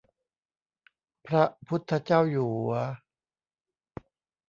[1.27, 2.73] พระพุทธเจ้าอยู่หัว